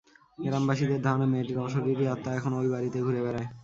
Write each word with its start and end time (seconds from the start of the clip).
গ্রামবাসীদের 0.39 0.99
ধারণা, 1.01 1.27
মেয়েটির 1.27 1.57
অশরীরী 1.59 2.05
আত্মা 2.07 2.31
এখনো 2.35 2.55
ঐ 2.57 2.73
বাড়িতে 2.73 2.97
ঘুরে 3.01 3.21
বেড়ায়। 3.25 3.47